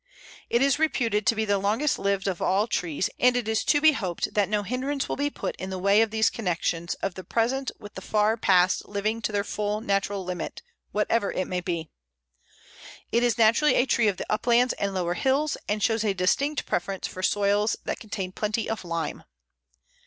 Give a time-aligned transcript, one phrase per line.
[0.49, 3.79] It is reputed to be the longest lived of all trees, and it is to
[3.79, 7.13] be hoped that no hindrance will be put in the way of these connections of
[7.13, 11.61] the present with the far past living to their full natural limit, whatever it may
[11.61, 11.91] be.
[13.11, 16.65] It is naturally a tree of the uplands and lower hills, and shows a distinct
[16.65, 19.23] preference for soils that contain plenty of lime.